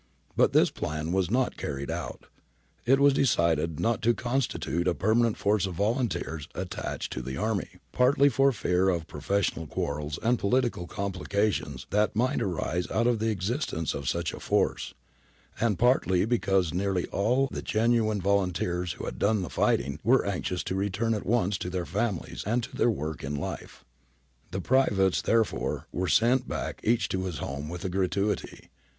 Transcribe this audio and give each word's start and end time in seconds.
But 0.35 0.51
this 0.51 0.71
plan 0.71 1.11
was 1.11 1.29
not 1.29 1.57
carried 1.57 1.91
out. 1.91 2.25
It 2.87 2.99
was 2.99 3.13
decided 3.13 3.79
not 3.79 4.01
to 4.01 4.15
con 4.15 4.39
stitute 4.41 4.87
a 4.87 4.95
permanent 4.95 5.37
force 5.37 5.67
of 5.67 5.75
volunteers 5.75 6.47
attached 6.55 7.13
to 7.13 7.21
the 7.21 7.37
army, 7.37 7.77
partly 7.91 8.27
for 8.27 8.51
fear 8.51 8.89
of 8.89 9.05
professional 9.05 9.67
quarrels 9.67 10.17
and 10.23 10.39
political 10.39 10.87
complications 10.87 11.85
that 11.91 12.15
might 12.15 12.41
arise 12.41 12.89
out 12.89 13.05
of 13.05 13.19
the 13.19 13.29
existence 13.29 13.93
of 13.93 14.09
such 14.09 14.33
a 14.33 14.39
force, 14.39 14.95
and 15.59 15.77
partly 15.77 16.25
because 16.25 16.73
nearly 16.73 17.05
all 17.09 17.47
the 17.51 17.61
genuine 17.61 18.19
volunteers 18.19 18.93
who 18.93 19.05
had 19.05 19.19
done 19.19 19.43
the 19.43 19.51
fighting 19.51 19.99
were 20.03 20.25
anxious 20.25 20.63
to 20.63 20.73
return 20.73 21.13
at 21.13 21.27
once 21.27 21.59
to 21.59 21.69
their 21.69 21.85
families 21.85 22.43
and 22.47 22.67
their 22.73 22.89
work 22.89 23.23
in 23.23 23.35
life. 23.35 23.85
The 24.49 24.61
privates, 24.61 25.21
therefore, 25.21 25.85
were 25.91 26.07
sent 26.07 26.47
back 26.47 26.81
each 26.83 27.07
to 27.09 27.25
his 27.25 27.37
home 27.37 27.69
with 27.69 27.85
a 27.85 27.89
gratuity. 27.89 28.71